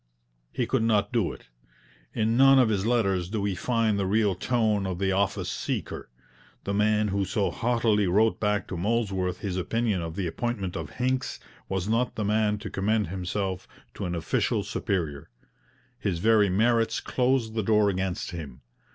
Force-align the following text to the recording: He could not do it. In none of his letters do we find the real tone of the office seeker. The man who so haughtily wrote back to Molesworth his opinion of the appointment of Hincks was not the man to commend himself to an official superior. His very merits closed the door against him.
He 0.51 0.65
could 0.65 0.81
not 0.81 1.13
do 1.13 1.31
it. 1.31 1.47
In 2.15 2.35
none 2.35 2.57
of 2.57 2.69
his 2.69 2.87
letters 2.87 3.29
do 3.29 3.39
we 3.39 3.53
find 3.53 3.99
the 3.99 4.07
real 4.07 4.33
tone 4.33 4.87
of 4.87 4.97
the 4.97 5.11
office 5.11 5.47
seeker. 5.47 6.09
The 6.63 6.73
man 6.73 7.09
who 7.09 7.23
so 7.23 7.51
haughtily 7.51 8.07
wrote 8.07 8.39
back 8.39 8.67
to 8.69 8.77
Molesworth 8.77 9.41
his 9.41 9.57
opinion 9.57 10.01
of 10.01 10.15
the 10.15 10.25
appointment 10.25 10.75
of 10.75 10.89
Hincks 10.89 11.39
was 11.69 11.87
not 11.87 12.15
the 12.15 12.25
man 12.25 12.57
to 12.57 12.69
commend 12.71 13.09
himself 13.09 13.67
to 13.93 14.05
an 14.05 14.15
official 14.15 14.63
superior. 14.63 15.29
His 15.99 16.17
very 16.17 16.49
merits 16.49 16.99
closed 16.99 17.53
the 17.53 17.61
door 17.61 17.87
against 17.87 18.31
him. 18.31 18.61